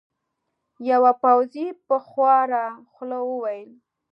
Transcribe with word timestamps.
یوه 0.89 1.11
پوځي 1.23 1.67
په 1.87 1.95
خواره 2.07 2.63
خوله 2.91 3.19
وویل. 3.29 3.71